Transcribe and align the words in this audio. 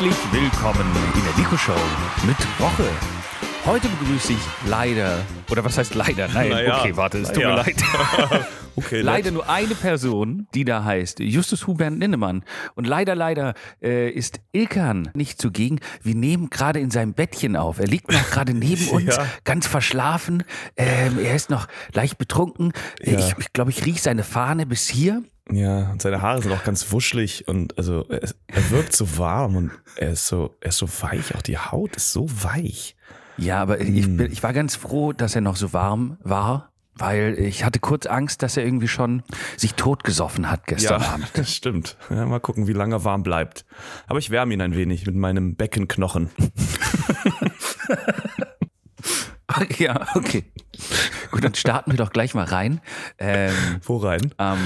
Herzlich 0.00 0.32
willkommen 0.32 0.86
in 1.14 1.22
der 1.24 1.36
Nico 1.36 1.58
Show 1.58 1.74
mit 2.26 2.38
Woche. 2.58 2.88
Heute 3.66 3.86
begrüße 3.88 4.32
ich 4.32 4.38
leider, 4.64 5.18
oder 5.50 5.62
was 5.62 5.76
heißt 5.76 5.94
leider? 5.94 6.26
Nein, 6.28 6.48
Naja, 6.48 6.78
okay, 6.80 6.96
warte, 6.96 7.18
es 7.18 7.28
tut 7.28 7.42
naja. 7.42 7.48
mir 7.50 7.56
leid. 7.56 7.76
Okay, 8.76 9.00
leider 9.02 9.30
nur 9.30 9.46
eine 9.50 9.74
Person, 9.74 10.46
die 10.54 10.64
da 10.64 10.84
heißt 10.84 11.20
Justus 11.20 11.66
Hubert 11.66 11.92
Ninnemann. 11.92 12.44
Und 12.76 12.86
leider, 12.86 13.14
leider 13.14 13.52
äh, 13.82 14.08
ist 14.08 14.40
Ilkan 14.52 15.10
nicht 15.12 15.38
zugegen. 15.42 15.80
Wir 16.02 16.14
nehmen 16.14 16.48
gerade 16.48 16.80
in 16.80 16.90
seinem 16.90 17.12
Bettchen 17.12 17.56
auf. 17.56 17.78
Er 17.78 17.86
liegt 17.88 18.10
noch 18.10 18.30
gerade 18.30 18.54
neben 18.54 18.88
uns, 18.92 19.16
Ja. 19.16 19.26
ganz 19.44 19.66
verschlafen. 19.66 20.44
Ähm, 20.78 21.18
er 21.18 21.34
ist 21.34 21.50
noch 21.50 21.66
leicht 21.92 22.16
betrunken. 22.16 22.72
Ja. 23.02 23.18
Ich, 23.18 23.34
ich 23.38 23.52
glaube, 23.52 23.70
ich 23.70 23.84
rieche 23.84 24.00
seine 24.00 24.22
Fahne 24.22 24.64
bis 24.64 24.88
hier. 24.88 25.24
Ja, 25.52 25.90
und 25.90 26.00
seine 26.02 26.22
Haare 26.22 26.42
sind 26.42 26.52
auch 26.52 26.64
ganz 26.64 26.92
wuschelig 26.92 27.48
und 27.48 27.76
also 27.78 28.04
er, 28.08 28.22
er 28.46 28.70
wirkt 28.70 28.94
so 28.94 29.18
warm 29.18 29.56
und 29.56 29.70
er 29.96 30.12
ist 30.12 30.26
so, 30.26 30.56
er 30.60 30.68
ist 30.68 30.78
so 30.78 30.88
weich. 31.02 31.34
Auch 31.34 31.42
die 31.42 31.58
Haut 31.58 31.96
ist 31.96 32.12
so 32.12 32.28
weich. 32.42 32.96
Ja, 33.36 33.60
aber 33.60 33.80
ich, 33.80 34.04
bin, 34.04 34.30
ich 34.30 34.42
war 34.42 34.52
ganz 34.52 34.76
froh, 34.76 35.12
dass 35.12 35.34
er 35.34 35.40
noch 35.40 35.56
so 35.56 35.72
warm 35.72 36.18
war, 36.22 36.70
weil 36.94 37.38
ich 37.38 37.64
hatte 37.64 37.78
kurz 37.78 38.06
Angst, 38.06 38.42
dass 38.42 38.56
er 38.56 38.64
irgendwie 38.64 38.88
schon 38.88 39.22
sich 39.56 39.74
totgesoffen 39.74 40.50
hat 40.50 40.66
gestern 40.66 41.02
Abend. 41.02 41.28
das 41.32 41.54
stimmt. 41.54 41.96
Ja, 42.10 42.26
mal 42.26 42.40
gucken, 42.40 42.66
wie 42.66 42.74
lange 42.74 42.96
er 42.96 43.04
warm 43.04 43.22
bleibt. 43.22 43.64
Aber 44.06 44.18
ich 44.18 44.30
wärme 44.30 44.52
ihn 44.52 44.60
ein 44.60 44.76
wenig 44.76 45.06
mit 45.06 45.14
meinem 45.16 45.56
Beckenknochen. 45.56 46.30
Ja, 49.78 50.06
okay. 50.14 50.44
Gut, 51.30 51.44
dann 51.44 51.54
starten 51.54 51.90
wir 51.90 51.98
doch 51.98 52.12
gleich 52.12 52.34
mal 52.34 52.44
rein. 52.44 52.80
Ähm, 53.18 53.52
Wo 53.82 53.96
rein? 53.96 54.32
am 54.36 54.58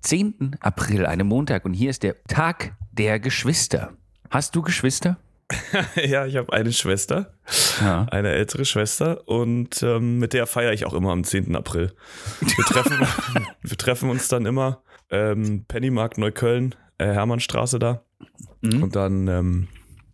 10. 0.00 0.56
April, 0.60 1.06
einem 1.06 1.26
Montag, 1.28 1.64
und 1.64 1.74
hier 1.74 1.90
ist 1.90 2.02
der 2.02 2.22
Tag 2.24 2.72
der 2.92 3.18
Geschwister. 3.20 3.92
Hast 4.30 4.54
du 4.56 4.62
Geschwister? 4.62 5.18
ja, 6.04 6.24
ich 6.26 6.36
habe 6.36 6.52
eine 6.52 6.72
Schwester, 6.72 7.34
Ja. 7.80 8.06
eine 8.10 8.30
ältere 8.30 8.64
Schwester 8.64 9.28
und 9.28 9.82
ähm, 9.82 10.18
mit 10.18 10.32
der 10.32 10.46
feiere 10.46 10.72
ich 10.72 10.86
auch 10.86 10.94
immer 10.94 11.12
am 11.12 11.22
10. 11.22 11.54
April. 11.54 11.92
Wir 12.40 12.64
treffen, 12.64 13.06
wir 13.62 13.76
treffen 13.76 14.08
uns 14.10 14.28
dann 14.28 14.46
immer 14.46 14.82
ähm, 15.10 15.64
Pennymarkt 15.68 16.16
Neukölln, 16.16 16.74
äh, 16.98 17.06
Hermannstraße 17.06 17.78
da. 17.78 18.02
Mhm. 18.62 18.82
Und 18.84 18.96
dann 18.96 19.28
ähm, 19.28 19.68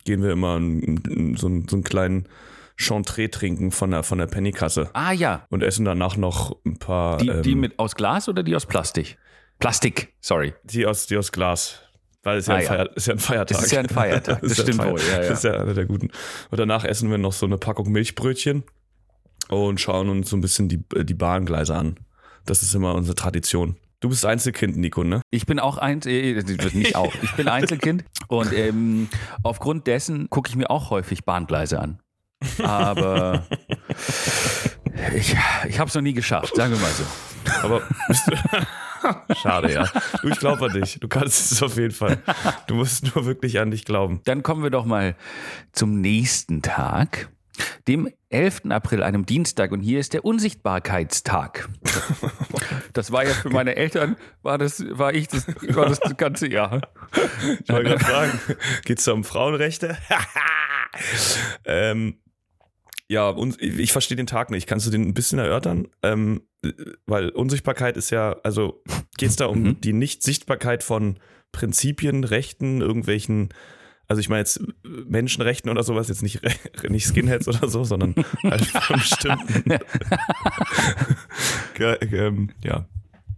gehen 0.05 0.21
wir 0.23 0.33
immer 0.33 0.57
n- 0.57 1.01
n- 1.07 1.37
so, 1.37 1.47
einen- 1.47 1.69
so 1.69 1.77
einen 1.77 1.85
kleinen 1.85 2.27
Chantre 2.75 3.31
trinken 3.31 3.71
von 3.71 3.93
der, 3.93 4.03
von 4.03 4.19
der 4.19 4.27
Pennykasse 4.27 4.91
Ah 4.95 5.13
ja, 5.13 5.47
und 5.51 5.63
essen 5.63 5.85
danach 5.85 6.17
noch 6.17 6.57
ein 6.67 6.79
paar. 6.79 7.19
die, 7.19 7.29
ähm, 7.29 7.43
die 7.43 7.55
mit 7.55 7.79
aus 7.79 7.95
Glas 7.95 8.29
oder 8.29 8.43
die 8.43 8.57
aus 8.57 8.67
Plastik? 8.67 9.17
Plastik, 9.61 10.13
sorry. 10.21 10.55
die 10.65 10.87
aus, 10.87 11.07
die 11.07 11.17
aus 11.17 11.31
Glas. 11.31 11.81
Weil 12.23 12.39
es 12.39 12.47
ja, 12.47 12.55
Ah, 12.55 12.57
ein, 12.57 12.63
ja. 12.63 12.69
Feier, 12.69 12.97
ist 12.97 13.07
ja 13.07 13.15
ein 13.15 13.19
Feiertag. 13.19 13.59
Es 13.59 13.65
ist 13.65 13.73
ja 13.73 13.81
ein 13.81 13.89
Feiertag, 13.89 14.41
das 14.43 14.51
ein 14.59 14.63
stimmt 14.63 14.85
wohl, 14.85 15.01
ja, 15.01 15.23
ja. 15.23 15.29
Das 15.29 15.39
ist 15.39 15.45
ja 15.45 15.55
einer 15.55 15.75
der 15.75 15.87
guten. 15.87 16.11
Und 16.51 16.59
danach 16.61 16.85
essen 16.85 17.11
wir 17.11 17.19
noch 17.19 17.33
so 17.33 17.47
eine 17.47 17.57
Packung 17.57 17.91
Milchbrötchen 17.93 18.65
und 19.49 19.81
schauen 19.81 20.09
uns 20.09 20.29
so 20.31 20.37
ein 20.37 20.41
bisschen 20.41 20.69
die, 20.69 20.83
die 21.05 21.15
Bahngleise 21.15 21.75
an. 21.75 21.97
Das 22.45 22.63
ist 22.63 22.75
immer 22.75 22.95
unsere 22.95 23.15
Tradition. 23.15 23.77
Du 24.01 24.09
bist 24.09 24.25
Einzelkind, 24.25 24.77
Nico, 24.79 25.05
ne? 25.05 25.21
Ich 25.31 25.45
bin 25.45 25.59
auch 25.59 25.77
eins, 25.77 26.07
äh, 26.07 26.43
nicht 26.73 26.97
auch, 26.97 27.13
ich 27.23 27.33
bin 27.33 27.49
Einzelkind 27.49 28.05
und 28.29 28.53
ähm, 28.53 29.09
aufgrund 29.43 29.87
dessen 29.87 30.31
gucke 30.31 30.49
ich 30.49 30.57
mir 30.57 30.71
auch 30.71 30.89
häufig 30.91 31.25
Bahngleise 31.25 31.79
an. 31.81 32.01
Aber 32.63 33.47
ich, 35.15 35.37
ich 35.69 35.79
habe 35.79 35.89
es 35.89 35.95
noch 35.95 36.01
nie 36.03 36.15
geschafft, 36.15 36.57
sagen 36.57 36.73
wir 36.73 36.81
mal 36.81 36.91
so. 36.91 37.05
Aber 37.63 37.83
Schade, 39.43 39.73
ja. 39.73 39.87
Du, 40.23 40.29
ich 40.29 40.39
glaube 40.39 40.67
an 40.67 40.73
dich. 40.73 40.99
Du 41.01 41.09
kannst 41.09 41.53
es 41.53 41.63
auf 41.63 41.77
jeden 41.77 41.95
Fall. 41.95 42.19
Du 42.67 42.75
musst 42.75 43.15
nur 43.15 43.27
wirklich 43.27 43.59
an 43.61 43.71
dich 43.71 43.85
glauben. 43.85 44.21
Dann 44.25 44.43
kommen 44.43 44.63
wir 44.63 44.71
doch 44.71 44.85
mal 44.85 45.17
zum 45.73 46.01
nächsten 46.01 46.63
Tag, 46.63 47.29
dem 47.89 48.09
11. 48.31 48.63
April, 48.71 49.03
einem 49.03 49.27
Dienstag. 49.27 49.73
Und 49.73 49.81
hier 49.81 50.01
ist 50.01 50.13
der 50.13 50.25
Unsichtbarkeitstag. 50.25 51.69
Das 52.93 53.13
war 53.13 53.25
ja 53.25 53.35
für 53.35 53.51
meine 53.51 53.77
Eltern, 53.77 54.17
war, 54.43 54.59
das, 54.59 54.85
war 54.91 55.15
ich 55.15 55.29
das, 55.29 55.47
war 55.75 55.87
das 55.87 56.01
ganze 56.17 56.49
Jahr. 56.49 56.81
Ich 57.63 57.69
wollte 57.69 57.91
gerade 57.91 58.05
fragen, 58.05 58.41
geht 58.85 58.99
es 58.99 59.09
um 59.09 59.25
Frauenrechte? 59.25 59.97
ähm, 61.65 62.17
ja, 63.11 63.29
und 63.29 63.61
ich 63.61 63.91
verstehe 63.91 64.17
den 64.17 64.29
Tag 64.29 64.51
nicht. 64.51 64.69
Kannst 64.69 64.87
du 64.87 64.91
den 64.91 65.03
ein 65.03 65.15
bisschen 65.15 65.41
erörtern? 65.41 65.89
Ähm, 66.03 66.43
weil 67.07 67.31
Unsichtbarkeit 67.31 67.97
ist 67.97 68.11
ja, 68.11 68.37
also 68.45 68.83
geht 69.19 69.31
es 69.31 69.37
da 69.37 69.47
um 69.47 69.63
Mhm. 69.63 69.81
die 69.81 69.93
Nichtsichtbarkeit 69.93 70.85
von 70.85 71.19
Prinzipien, 71.51 72.23
Rechten, 72.23 72.81
irgendwelchen, 72.81 73.49
also 74.07 74.21
ich 74.21 74.29
meine 74.29 74.41
jetzt 74.41 74.63
Menschenrechten 74.85 75.71
oder 75.71 75.83
sowas, 75.83 76.07
jetzt 76.09 76.23
nicht, 76.23 76.41
nicht 76.89 77.07
Skinheads 77.07 77.49
oder 77.49 77.69
so, 77.69 77.83
sondern 77.83 78.15
halt 78.45 78.65
von 78.87 79.01
bestimmten 79.01 79.79
ähm, 82.13 82.51
ja, 82.63 82.87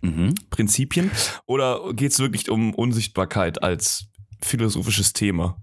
Mhm. 0.05 0.35
Prinzipien? 0.51 1.13
Oder 1.47 1.93
geht 1.95 2.11
es 2.11 2.19
wirklich 2.19 2.51
um 2.51 2.75
Unsichtbarkeit 2.75 3.63
als 3.63 4.07
philosophisches 4.43 5.13
Thema? 5.13 5.63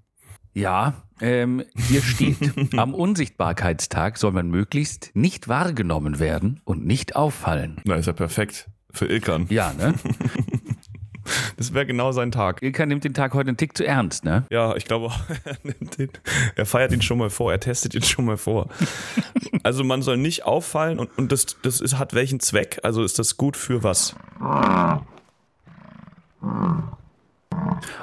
Ja, 0.60 0.94
ähm, 1.22 1.64
hier 1.88 2.02
steht, 2.02 2.38
am 2.78 2.94
Unsichtbarkeitstag 2.94 4.18
soll 4.18 4.34
man 4.34 4.50
möglichst 4.50 5.12
nicht 5.14 5.48
wahrgenommen 5.48 6.20
werden 6.20 6.60
und 6.66 6.86
nicht 6.86 7.16
auffallen. 7.16 7.78
Na, 7.86 7.96
ist 7.96 8.08
ja 8.08 8.14
perfekt. 8.14 8.70
Für 8.92 9.06
Ilkan. 9.06 9.46
Ja, 9.50 9.74
ne? 9.74 9.94
Das 11.58 11.76
wäre 11.76 11.86
genau 11.86 12.12
sein 12.12 12.32
Tag. 12.32 12.64
Ilka 12.64 12.88
nimmt 12.88 13.04
den 13.04 13.14
Tag 13.14 13.36
heute 13.36 13.50
einen 13.50 13.58
Tick 13.58 13.78
zu 13.78 13.86
ernst, 13.86 14.26
ne? 14.26 14.46
Ja, 14.50 14.76
ich 14.76 14.86
glaube, 14.86 15.14
er, 15.44 15.58
nimmt 15.62 16.00
den, 16.00 16.10
er 16.56 16.66
feiert 16.66 16.92
ihn 16.92 17.04
schon 17.04 17.20
mal 17.20 17.30
vor, 17.30 17.52
er 17.52 17.60
testet 17.60 17.94
ihn 17.94 18.02
schon 18.02 18.26
mal 18.26 18.38
vor. 18.38 18.68
Also 19.62 19.84
man 19.84 20.02
soll 20.02 20.18
nicht 20.18 20.46
auffallen 20.46 20.98
und, 20.98 21.16
und 21.20 21.32
das, 21.32 21.58
das 21.62 21.82
ist, 21.82 22.00
hat 22.00 22.16
welchen 22.16 22.40
Zweck? 22.40 22.80
Also 22.82 23.04
ist 23.04 23.20
das 23.20 23.38
gut 23.38 23.58
für 23.58 23.84
was? 23.84 24.16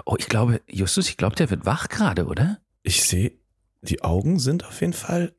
Oh, 0.04 0.16
ich 0.18 0.28
glaube, 0.28 0.60
Justus, 0.68 1.08
ich 1.08 1.16
glaube, 1.16 1.36
der 1.36 1.50
wird 1.50 1.66
wach 1.66 1.88
gerade, 1.88 2.26
oder? 2.26 2.58
Ich 2.82 3.02
sehe, 3.02 3.32
die 3.82 4.02
Augen 4.02 4.38
sind 4.38 4.64
auf 4.64 4.80
jeden 4.80 4.92
Fall 4.92 5.34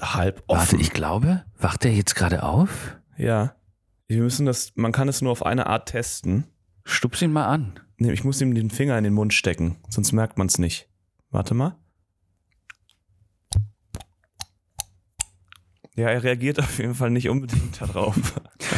halb 0.00 0.42
offen. 0.46 0.72
Warte, 0.72 0.76
ich 0.76 0.92
glaube, 0.92 1.44
wacht 1.58 1.84
der 1.84 1.94
jetzt 1.94 2.14
gerade 2.14 2.42
auf? 2.42 2.96
ja. 3.16 3.54
Wir 4.08 4.20
müssen 4.22 4.44
das, 4.44 4.72
man 4.74 4.92
kann 4.92 5.08
es 5.08 5.22
nur 5.22 5.32
auf 5.32 5.46
eine 5.46 5.68
Art 5.68 5.88
testen. 5.88 6.44
Stups 6.84 7.22
ihn 7.22 7.32
mal 7.32 7.46
an. 7.46 7.80
Nee, 7.96 8.12
ich 8.12 8.24
muss 8.24 8.42
ihm 8.42 8.54
den 8.54 8.68
Finger 8.68 8.98
in 8.98 9.04
den 9.04 9.14
Mund 9.14 9.32
stecken, 9.32 9.78
sonst 9.88 10.12
merkt 10.12 10.36
man 10.36 10.48
es 10.48 10.58
nicht. 10.58 10.90
Warte 11.30 11.54
mal. 11.54 11.78
Ja, 15.94 16.08
er 16.08 16.22
reagiert 16.22 16.58
auf 16.58 16.78
jeden 16.78 16.94
Fall 16.94 17.10
nicht 17.10 17.30
unbedingt 17.30 17.80
darauf. 17.80 18.16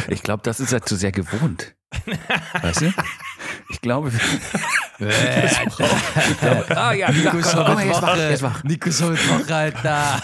Ich 0.07 0.23
glaube, 0.23 0.43
das 0.43 0.59
ist 0.59 0.71
er 0.71 0.83
zu 0.83 0.95
sehr 0.95 1.11
gewohnt. 1.11 1.75
Weißt 2.61 2.81
du? 2.81 2.93
Ich 3.69 3.81
glaube. 3.81 4.11
Ah 4.99 6.91
ja, 6.93 7.11
Nico 7.11 7.27
er 7.29 7.33
mit 7.33 7.45
ist 7.45 7.55
wach, 8.01 8.15
Woche. 8.15 8.21
ist 8.33 8.41
wach. 8.43 8.63
Nico 8.63 8.89
mit 8.89 8.99
Woche, 9.29 9.55
Alter. 9.55 10.21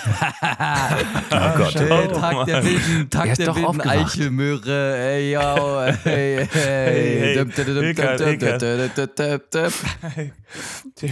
Oh 1.34 1.58
Gott. 1.58 1.76
Ey, 1.76 1.92
Oh, 1.92 2.08
Tag 2.20 2.46
der 2.46 2.64
wilden, 2.64 3.02
Er 3.02 3.09
Tag 3.09 3.36
der 3.36 3.46
doch 3.48 3.56
wilden. 3.56 3.82
Eichelmöhre. 3.82 4.98
Ey, 4.98 5.34
yo, 5.34 5.80
ey, 5.82 5.94
Hey, 6.04 6.48
hey. 6.52 7.36
hey, 7.36 7.36
dum. 7.36 7.52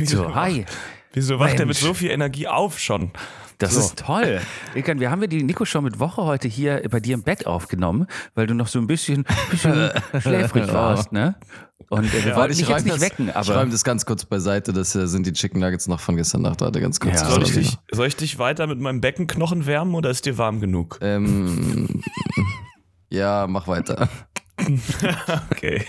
So, 0.06 0.36
hi. 0.36 0.66
Wieso 1.14 1.40
wacht 1.40 1.60
er 1.60 1.66
mit 1.66 1.76
so 1.78 1.94
viel 1.94 2.12
Energie 2.12 2.48
auf 2.48 2.80
schon? 2.80 3.12
Das 3.58 3.74
So. 3.74 3.80
ist 3.82 4.00
toll. 4.00 4.40
Ilkan, 4.74 5.00
wir 5.02 5.12
haben 5.12 5.22
ja 5.22 5.28
die 5.28 5.44
Nico 5.44 5.66
schon 5.66 5.84
mit 5.84 6.00
Woche 6.00 6.24
heute 6.24 6.48
hier 6.48 6.82
bei 6.90 7.02
dir 7.02 7.16
im 7.16 7.24
Bett 7.24 7.46
aufgenommen, 7.46 8.08
weil 8.36 8.48
du 8.48 8.54
noch 8.54 8.68
so 8.68 8.80
ein 8.80 8.88
bisschen, 8.88 9.26
bisschen 9.52 9.92
schläfrig 10.22 10.72
warst, 10.72 11.12
ne? 11.12 11.36
Und 11.90 12.14
äh, 12.14 12.24
wir 12.26 12.36
wollten 12.36 12.56
dich 12.58 12.68
jetzt 12.68 12.86
nicht 12.86 12.96
das, 12.96 13.02
wecken, 13.02 13.30
ich 13.30 13.36
aber. 13.36 13.56
räume 13.56 13.72
das 13.72 13.84
ganz 13.84 14.06
kurz 14.06 14.26
beiseite. 14.26 14.74
Das 14.74 14.96
äh, 14.96 15.08
sind 15.08 15.26
die 15.26 15.34
Chicken 15.34 15.60
Nuggets 15.60 15.88
noch 15.88 16.00
von 16.00 16.16
gestern 16.16 16.42
Nacht. 16.44 16.62
Warte, 16.62 16.80
ganz 16.80 17.00
kurz. 17.00 17.22
Ja, 17.22 17.30
Soll 17.30 17.44
ich, 17.44 17.50
okay. 17.50 17.60
dich, 17.60 17.78
soll 17.92 18.08
ich 18.08 18.16
dich 18.16 18.40
weiter 18.40 18.68
mit 18.68 18.80
meinem 18.80 19.02
Beckenknochen 19.02 19.66
wärmen 19.66 19.96
oder 19.96 20.10
ist 20.10 20.26
dir 20.26 20.38
warm 20.38 20.62
genug? 20.62 21.00
Ähm, 21.02 22.04
ja, 23.10 23.48
mach 23.48 23.68
weiter. 23.68 24.10
Okay. 25.52 25.86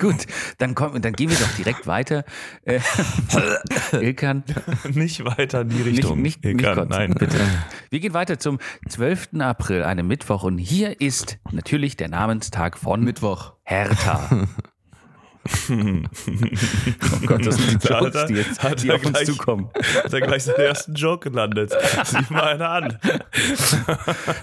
Gut, 0.00 0.26
dann, 0.58 0.74
komm, 0.74 1.00
dann 1.00 1.12
gehen 1.12 1.30
wir 1.30 1.36
doch 1.36 1.54
direkt 1.56 1.86
weiter. 1.86 2.24
Äh, 2.64 2.80
Ilkan, 3.92 4.44
nicht 4.90 5.24
weiter 5.24 5.62
in 5.62 5.68
die 5.68 5.74
nicht, 5.76 5.86
Richtung. 5.86 6.22
nicht, 6.22 6.44
nicht 6.44 6.54
Ilkan, 6.54 6.74
Gott, 6.74 6.88
nein. 6.88 7.14
bitte. 7.18 7.38
Wir 7.90 8.00
gehen 8.00 8.14
weiter 8.14 8.38
zum 8.38 8.58
12. 8.88 9.40
April, 9.40 9.82
einem 9.82 10.06
Mittwoch. 10.06 10.42
Und 10.42 10.58
hier 10.58 11.00
ist 11.00 11.38
natürlich 11.50 11.96
der 11.96 12.08
Namenstag 12.08 12.78
von 12.78 13.02
Mittwoch. 13.02 13.54
Hertha. 13.64 14.46
Oh 15.44 17.26
Gott, 17.26 17.46
das 17.46 17.56
sind 17.56 17.82
die 17.82 17.88
Jokes, 17.88 18.26
die, 18.26 18.34
jetzt, 18.34 18.62
hat 18.62 18.82
die 18.82 18.92
auf 18.92 19.04
uns 19.04 19.12
gleich- 19.12 19.26
zukommen. 19.26 19.70
Hat 20.04 20.12
er 20.12 20.20
gleich 20.20 20.44
seinen 20.44 20.56
ersten 20.60 20.94
Joke 20.94 21.30
gelandet. 21.30 21.72
Sieh 22.04 22.24
mal 22.32 22.44
einer 22.44 22.70
an. 22.70 22.98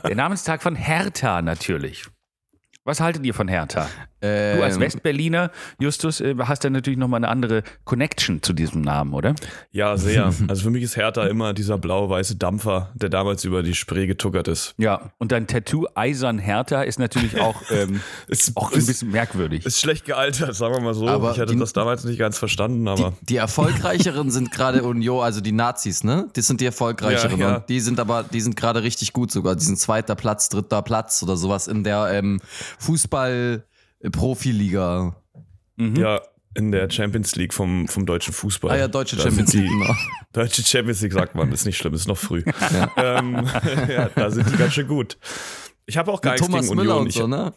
Der 0.07 0.15
Namenstag 0.15 0.61
von 0.61 0.75
Hertha 0.75 1.41
natürlich. 1.41 2.05
Was 2.83 2.99
haltet 3.01 3.25
ihr 3.25 3.33
von 3.33 3.47
Hertha? 3.47 3.87
Du 4.21 4.27
als 4.63 4.75
Ähm, 4.75 4.81
Westberliner, 4.81 5.51
Justus, 5.79 6.19
äh, 6.21 6.35
hast 6.39 6.63
dann 6.65 6.73
natürlich 6.73 6.99
nochmal 6.99 7.19
eine 7.19 7.29
andere 7.29 7.63
Connection 7.85 8.41
zu 8.43 8.53
diesem 8.53 8.81
Namen, 8.81 9.13
oder? 9.13 9.33
Ja, 9.71 9.95
sehr. 9.97 10.33
Also 10.49 10.63
für 10.63 10.69
mich 10.71 10.83
ist 10.83 10.97
Hertha 10.97 11.25
immer 11.27 11.53
dieser 11.53 11.77
blau-weiße 11.77 12.35
Dampfer, 12.35 12.89
der 12.95 13.09
damals 13.09 13.45
über 13.45 13.63
die 13.63 13.73
Spree 13.75 14.07
getuckert 14.07 14.47
ist. 14.47 14.73
Ja. 14.77 15.11
Und 15.19 15.31
dein 15.31 15.47
Tattoo 15.47 15.85
Eisern 15.95 16.37
Hertha 16.39 16.81
ist 16.81 16.99
natürlich 16.99 17.39
auch, 17.39 17.61
ähm, 17.71 18.01
Ist, 18.27 18.55
auch 18.57 18.71
ein 18.73 18.85
bisschen 18.85 19.11
merkwürdig. 19.11 19.65
ist 19.65 19.79
schlecht 19.79 20.05
gealtert, 20.05 20.55
sagen 20.55 20.73
wir 20.75 20.81
mal 20.81 20.93
so. 20.93 21.07
Aber 21.07 21.31
ich 21.31 21.39
hatte 21.39 21.53
die- 21.53 21.59
das 21.59 21.73
damals 21.73 22.03
nicht 22.03 22.17
ganz 22.19 22.37
verstanden, 22.37 22.83
Die, 22.85 22.89
aber 22.91 23.13
die 23.21 23.35
erfolgreicheren 23.37 24.31
sind 24.31 24.51
gerade 24.51 24.83
Union, 24.83 25.23
also 25.23 25.39
die 25.41 25.51
Nazis, 25.51 26.03
ne? 26.03 26.27
Das 26.33 26.47
sind 26.47 26.61
die 26.61 26.65
erfolgreicheren. 26.65 27.39
Ja, 27.39 27.49
ja. 27.49 27.55
Und 27.57 27.69
die 27.69 27.79
sind 27.79 27.99
aber, 27.99 28.23
die 28.23 28.41
sind 28.41 28.55
gerade 28.55 28.83
richtig 28.83 29.13
gut 29.13 29.31
sogar. 29.31 29.55
Die 29.55 29.63
sind 29.63 29.77
zweiter 29.79 30.15
Platz, 30.15 30.49
dritter 30.49 30.81
Platz 30.81 31.21
oder 31.23 31.37
sowas 31.37 31.67
in 31.67 31.83
der 31.83 32.09
ähm, 32.11 32.39
Fußball-Profiliga. 34.01 35.15
ja, 35.77 36.21
in 36.55 36.71
der 36.71 36.89
Champions 36.89 37.35
League 37.35 37.53
vom, 37.53 37.87
vom 37.87 38.05
deutschen 38.05 38.33
Fußball. 38.33 38.71
Ah 38.71 38.77
ja, 38.77 38.87
deutsche 38.87 39.15
Da 39.15 39.23
Champions 39.23 39.53
League. 39.53 39.65
Die, 39.65 39.69
Genau. 39.69 39.95
Deutsche 40.33 40.63
Champions 40.63 41.01
League 41.01 41.13
sagt 41.13 41.35
man, 41.35 41.51
ist 41.51 41.65
nicht 41.65 41.77
schlimm, 41.77 41.93
ist 41.93 42.07
noch 42.07 42.17
früh. 42.17 42.43
ähm, 42.97 43.47
ja, 43.87 44.09
da 44.09 44.29
sind 44.29 44.51
die 44.51 44.57
ganz 44.57 44.73
schön 44.73 44.87
gut. 44.87 45.17
Ich 45.85 45.97
habe 45.97 46.11
auch 46.11 46.21
gar 46.21 46.33
nichts 46.33 46.45
Thomas 46.45 46.65
gegen 46.65 46.75
Müller 46.75 46.97
Union. 46.97 47.05
und 47.05 47.13
so, 47.13 47.27
ne? 47.27 47.53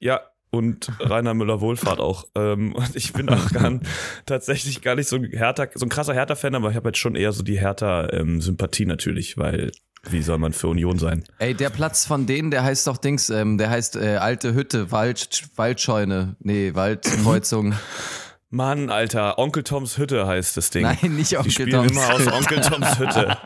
Ja, 0.00 0.20
und 0.50 0.90
Rainer 1.00 1.34
Müller-Wohlfahrt 1.34 1.98
auch. 1.98 2.26
Ähm, 2.34 2.74
und 2.74 2.94
ich 2.94 3.12
bin 3.12 3.28
auch 3.28 3.50
gar, 3.52 3.80
tatsächlich 4.26 4.82
gar 4.82 4.94
nicht 4.94 5.08
so 5.08 5.16
ein 5.16 5.24
Hertha, 5.24 5.66
so 5.74 5.86
ein 5.86 5.88
krasser 5.88 6.14
Hertha-Fan, 6.14 6.54
aber 6.54 6.70
ich 6.70 6.76
habe 6.76 6.90
jetzt 6.90 6.98
schon 6.98 7.16
eher 7.16 7.32
so 7.32 7.42
die 7.42 7.58
Hertha-Sympathie 7.58 8.86
natürlich, 8.86 9.36
weil 9.36 9.72
wie 10.10 10.22
soll 10.22 10.38
man 10.38 10.52
für 10.52 10.68
Union 10.68 10.98
sein? 10.98 11.24
Ey, 11.38 11.54
der 11.54 11.70
Platz 11.70 12.04
von 12.06 12.26
denen, 12.26 12.50
der 12.50 12.62
heißt 12.64 12.86
doch 12.86 12.96
Dings, 12.98 13.30
ähm, 13.30 13.58
der 13.58 13.70
heißt 13.70 13.96
äh, 13.96 14.16
Alte 14.16 14.54
Hütte, 14.54 14.90
Wald, 14.92 15.44
Waldscheune, 15.56 16.36
nee, 16.40 16.74
Waldkreuzung. 16.74 17.74
Mann, 18.50 18.88
Alter, 18.88 19.36
Onkel 19.40 19.64
Toms 19.64 19.98
Hütte 19.98 20.28
heißt 20.28 20.56
das 20.56 20.70
Ding. 20.70 20.82
Nein, 20.82 21.16
nicht 21.16 21.32
Die 21.32 21.38
Onkel 21.38 21.50
spielen 21.50 21.70
Toms. 21.70 21.90
immer 21.90 22.14
aus 22.14 22.26
Onkel 22.28 22.60
Toms 22.60 22.98
Hütte. 23.00 23.36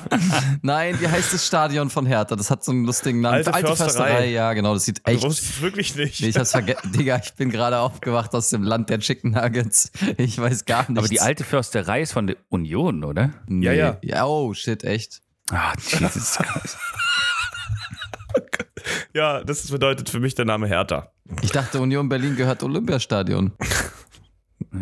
Nein, 0.62 0.98
wie 0.98 1.08
heißt 1.08 1.34
das 1.34 1.46
Stadion 1.46 1.90
von 1.90 2.06
Hertha? 2.06 2.36
Das 2.36 2.50
hat 2.50 2.64
so 2.64 2.72
einen 2.72 2.86
lustigen 2.86 3.20
Namen. 3.20 3.46
Alte 3.46 3.76
Försterei. 3.76 4.30
ja, 4.30 4.54
genau, 4.54 4.72
das 4.72 4.84
sieht 4.86 5.06
Du 5.06 5.12
echt. 5.12 5.22
wusstest 5.24 5.56
es 5.56 5.60
wirklich 5.60 5.94
nicht. 5.96 6.22
Nee, 6.22 6.28
ich 6.28 6.38
hab's 6.38 6.52
vergessen. 6.52 6.90
Digga, 6.96 7.20
ich 7.22 7.34
bin 7.34 7.50
gerade 7.50 7.78
aufgewacht 7.80 8.32
aus 8.34 8.48
dem 8.48 8.62
Land 8.62 8.88
der 8.88 9.00
Chicken 9.00 9.32
Nuggets. 9.32 9.90
Ich 10.16 10.38
weiß 10.38 10.64
gar 10.64 10.88
nicht. 10.90 10.98
Aber 10.98 11.08
die 11.08 11.20
alte 11.20 11.44
Försterei 11.44 12.00
ist 12.00 12.12
von 12.12 12.26
der 12.26 12.36
Union, 12.48 13.04
oder? 13.04 13.34
Nee. 13.46 13.66
Ja, 13.66 13.72
ja. 13.72 13.98
ja. 14.02 14.24
Oh, 14.24 14.54
shit, 14.54 14.84
echt. 14.84 15.20
Ah, 15.50 15.72
Jesus 15.78 16.38
Christ. 16.38 16.78
ja, 19.14 19.44
das 19.44 19.70
bedeutet 19.70 20.08
für 20.08 20.20
mich 20.20 20.34
der 20.34 20.44
Name 20.44 20.66
Hertha. 20.66 21.12
Ich 21.42 21.52
dachte, 21.52 21.80
Union 21.80 22.08
Berlin 22.08 22.36
gehört 22.36 22.62
Olympiastadion. 22.62 23.52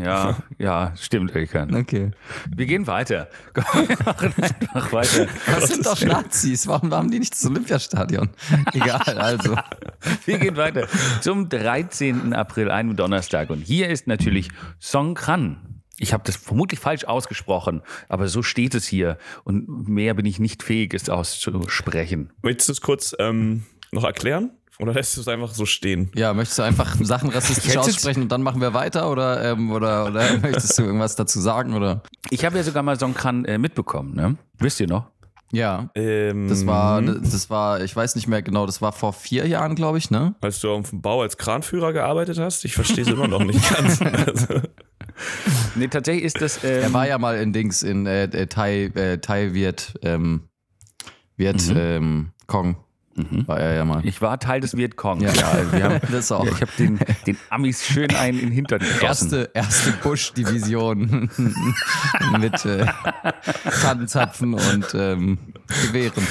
Ja, 0.02 0.36
ja, 0.58 0.92
stimmt, 0.96 1.34
Ilkan. 1.34 1.74
Okay. 1.74 2.10
Wir 2.48 2.66
gehen 2.66 2.86
weiter. 2.86 3.28
Wir 3.54 3.96
machen 4.04 4.34
einfach 4.42 4.92
weiter. 4.92 5.26
Das 5.46 5.68
sind 5.68 5.86
doch 5.86 6.00
Nazis. 6.02 6.66
Warum 6.66 6.92
haben 6.92 7.10
die 7.10 7.18
nicht 7.18 7.34
das 7.34 7.44
Olympiastadion? 7.46 8.30
Egal, 8.72 9.18
also. 9.18 9.56
Wir 10.24 10.38
gehen 10.38 10.56
weiter 10.56 10.88
zum 11.20 11.48
13. 11.48 12.32
April, 12.32 12.70
einem 12.70 12.96
Donnerstag. 12.96 13.50
Und 13.50 13.60
hier 13.60 13.88
ist 13.88 14.06
natürlich 14.06 14.48
Songkran. 14.80 15.73
Ich 15.98 16.12
habe 16.12 16.24
das 16.26 16.36
vermutlich 16.36 16.80
falsch 16.80 17.04
ausgesprochen, 17.04 17.82
aber 18.08 18.28
so 18.28 18.42
steht 18.42 18.74
es 18.74 18.86
hier. 18.86 19.16
Und 19.44 19.88
mehr 19.88 20.14
bin 20.14 20.26
ich 20.26 20.38
nicht 20.40 20.62
fähig, 20.62 20.92
es 20.94 21.08
auszusprechen. 21.08 22.32
Möchtest 22.42 22.68
du 22.68 22.72
es 22.72 22.80
kurz 22.80 23.14
ähm, 23.18 23.64
noch 23.92 24.04
erklären? 24.04 24.50
Oder 24.80 24.92
lässt 24.92 25.16
du 25.16 25.20
es 25.20 25.28
einfach 25.28 25.54
so 25.54 25.66
stehen? 25.66 26.10
Ja, 26.16 26.34
möchtest 26.34 26.58
du 26.58 26.62
einfach 26.62 26.96
Sachen 27.00 27.30
rassistisch 27.30 27.76
aussprechen 27.76 28.22
und 28.24 28.32
dann 28.32 28.42
machen 28.42 28.60
wir 28.60 28.74
weiter? 28.74 29.08
Oder, 29.10 29.52
ähm, 29.52 29.70
oder, 29.70 30.06
oder 30.06 30.38
möchtest 30.42 30.76
du 30.78 30.82
irgendwas 30.82 31.14
dazu 31.14 31.40
sagen? 31.40 31.74
Oder? 31.74 32.02
Ich 32.30 32.44
habe 32.44 32.56
ja 32.56 32.64
sogar 32.64 32.82
mal 32.82 32.98
Songkran 32.98 33.44
äh, 33.44 33.58
mitbekommen, 33.58 34.14
ne? 34.16 34.36
Wisst 34.58 34.80
ihr 34.80 34.88
noch? 34.88 35.06
Ja. 35.52 35.90
Ähm, 35.94 36.48
Das 36.48 36.66
war, 36.66 37.00
das 37.00 37.48
war, 37.50 37.80
ich 37.82 37.94
weiß 37.94 38.16
nicht 38.16 38.26
mehr 38.26 38.42
genau, 38.42 38.66
das 38.66 38.82
war 38.82 38.90
vor 38.90 39.12
vier 39.12 39.46
Jahren, 39.46 39.76
glaube 39.76 39.98
ich, 39.98 40.10
ne? 40.10 40.34
Als 40.40 40.60
du 40.60 40.72
auf 40.72 40.90
dem 40.90 41.00
Bau 41.00 41.22
als 41.22 41.36
Kranführer 41.36 41.92
gearbeitet 41.92 42.38
hast? 42.40 42.64
Ich 42.64 42.74
verstehe 42.74 43.04
es 43.04 43.10
immer 43.10 43.28
noch 43.28 43.44
nicht 43.44 43.62
ganz. 43.72 44.00
Also, 44.26 44.60
Nee, 45.76 45.88
tatsächlich 45.88 46.24
ist 46.24 46.40
das. 46.40 46.62
Ähm, 46.62 46.82
Er 46.82 46.92
war 46.92 47.06
ja 47.08 47.18
mal 47.18 47.36
in 47.36 47.52
Dings, 47.52 47.82
in 47.82 48.06
äh, 48.06 48.24
äh, 48.24 48.46
Thai, 48.46 48.84
äh, 48.94 49.18
Thai 49.18 49.52
Viet, 49.54 49.94
ähm, 50.02 50.42
Viet, 51.36 51.66
Mhm. 51.68 51.76
ähm, 51.76 52.30
Kong. 52.46 52.76
War 53.46 53.60
er 53.60 53.74
ja 53.76 53.84
mal. 53.84 54.04
ich 54.04 54.20
war 54.20 54.40
Teil 54.40 54.60
des 54.60 54.76
Vietcong. 54.76 55.20
Ja. 55.20 55.32
Ja, 55.32 55.72
wir 55.72 55.84
haben, 55.84 56.00
Das 56.10 56.32
auch. 56.32 56.44
Ich 56.46 56.60
habe 56.60 56.72
den, 56.78 56.98
den 57.28 57.36
Amis 57.48 57.84
schön 57.86 58.12
einen 58.12 58.38
in 58.40 58.46
den 58.46 58.52
Hintern 58.52 58.78
geschossen. 58.80 59.02
Erste, 59.04 59.50
erste 59.54 59.90
Bush-Division 60.02 61.30
mit 62.40 62.64
äh, 62.64 62.86
Tannenzapfen 63.82 64.54
und 64.54 64.86
ähm, 64.94 65.38
Gewehren. 65.86 66.26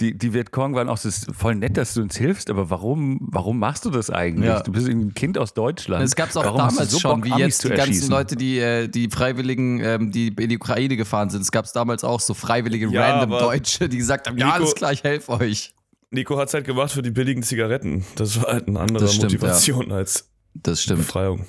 Die, 0.00 0.16
die 0.16 0.32
Vietcong 0.32 0.74
waren 0.74 0.88
auch 0.88 0.96
so 0.96 1.08
ist 1.08 1.34
voll 1.34 1.54
nett, 1.54 1.76
dass 1.76 1.94
du 1.94 2.02
uns 2.02 2.16
hilfst, 2.16 2.50
aber 2.50 2.70
warum, 2.70 3.18
warum 3.20 3.58
machst 3.58 3.84
du 3.84 3.90
das 3.90 4.10
eigentlich? 4.10 4.48
Ja. 4.48 4.60
Du 4.60 4.72
bist 4.72 4.88
irgendwie 4.88 5.06
ein 5.08 5.14
Kind 5.14 5.38
aus 5.38 5.54
Deutschland. 5.54 6.04
Es 6.04 6.14
gab 6.16 6.30
es 6.30 6.36
auch 6.36 6.44
warum 6.44 6.58
damals 6.58 6.90
so 6.90 6.98
schon, 6.98 7.20
Bock, 7.20 7.24
wie 7.28 7.32
Amis 7.32 7.62
jetzt 7.62 7.64
die 7.64 7.68
ganzen? 7.70 8.10
Leute, 8.10 8.36
die, 8.36 8.58
äh, 8.58 8.88
die 8.88 9.08
Freiwilligen, 9.10 9.80
ähm, 9.80 10.10
die 10.12 10.28
in 10.28 10.48
die 10.48 10.56
Ukraine 10.56 10.96
gefahren 10.96 11.30
sind. 11.30 11.42
Es 11.42 11.50
gab 11.52 11.64
es 11.64 11.72
damals 11.72 12.04
auch 12.04 12.20
so 12.20 12.34
freiwillige 12.34 12.88
Ja, 12.88 13.18
random 13.18 13.38
Deutsche, 13.38 13.88
die 13.88 13.98
gesagt 13.98 14.26
haben, 14.28 14.38
ja, 14.38 14.46
Nico- 14.46 14.56
alles 14.56 14.74
klar, 14.74 14.92
ich 14.92 15.02
helfe 15.04 15.32
euch. 15.32 15.74
Nico 16.10 16.38
hat 16.38 16.48
es 16.48 16.54
halt 16.54 16.64
gemacht 16.64 16.92
für 16.92 17.02
die 17.02 17.10
billigen 17.10 17.42
Zigaretten. 17.42 18.04
Das 18.16 18.40
war 18.42 18.52
halt 18.52 18.68
eine 18.68 18.80
andere 18.80 19.08
stimmt, 19.08 19.24
Motivation 19.32 19.92
als 19.92 20.30
Das 20.54 20.82
stimmt. 20.82 21.00
Befreiung. 21.00 21.44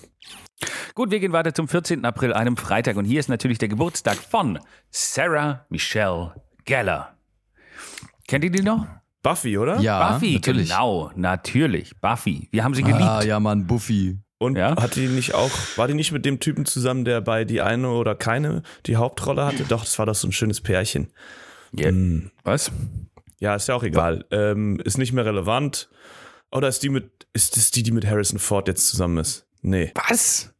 Gut, 0.93 1.11
wir 1.11 1.19
gehen 1.21 1.31
weiter 1.31 1.53
zum 1.53 1.69
14. 1.69 2.03
April, 2.03 2.33
einem 2.33 2.57
Freitag. 2.57 2.97
Und 2.97 3.05
hier 3.05 3.21
ist 3.21 3.29
natürlich 3.29 3.57
der 3.57 3.69
Geburtstag 3.69 4.17
von 4.17 4.59
Sarah 4.91 5.65
Michelle 5.69 6.33
Gellar. 6.65 7.15
Kennt 8.29 8.43
ihr 8.45 8.51
die 8.51 8.61
noch? 8.61 8.85
Buffy, 9.23 9.57
oder? 9.57 9.79
Ja, 9.79 10.13
Buffy, 10.13 10.35
natürlich. 10.35 10.69
genau, 10.69 11.11
natürlich. 11.15 11.99
Buffy. 11.99 12.47
Wir 12.51 12.63
haben 12.63 12.73
sie 12.75 12.83
geliebt. 12.83 13.01
Ah, 13.01 13.23
ja, 13.23 13.39
Mann, 13.39 13.65
Buffy. 13.67 14.19
Und 14.37 14.55
Ja? 14.57 14.81
hat 14.81 14.95
die 14.95 15.07
nicht 15.07 15.33
auch, 15.33 15.49
war 15.75 15.87
die 15.87 15.95
nicht 15.95 16.11
mit 16.13 16.25
dem 16.25 16.39
Typen 16.39 16.65
zusammen, 16.65 17.03
der 17.05 17.19
bei 17.19 17.43
die 17.43 17.59
eine 17.61 17.89
oder 17.89 18.13
keine 18.15 18.61
die 18.85 18.95
Hauptrolle 18.97 19.43
hatte? 19.45 19.63
Doch, 19.65 19.81
das 19.83 19.97
war 19.99 20.05
doch 20.05 20.13
so 20.15 20.27
ein 20.27 20.31
schönes 20.31 20.61
Pärchen. 20.61 21.07
Ja. 21.73 21.87
Hm. 21.89 22.31
Was? 22.43 22.71
Ja, 23.39 23.55
ist 23.55 23.67
ja 23.67 23.73
auch 23.75 23.83
egal. 23.83 24.25
Ähm, 24.31 24.79
ist 24.85 24.97
nicht 24.99 25.11
mehr 25.11 25.25
relevant. 25.25 25.89
Oder 26.51 26.67
ist 26.69 26.83
die 26.83 26.89
mit, 26.89 27.27
ist 27.33 27.57
das 27.57 27.71
die, 27.71 27.83
die 27.83 27.91
mit 27.91 28.05
Harrison 28.07 28.37
Ford 28.39 28.67
jetzt 28.67 28.87
zusammen 28.87 29.17
ist? 29.17 29.47
Nee. 29.61 29.91
Was? 29.95 30.53